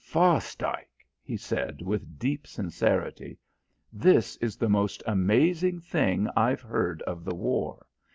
[0.03, 3.37] "Fosdike," he said with deep sincerity,
[3.93, 7.85] "this is the most amazing thing I've heard of the war.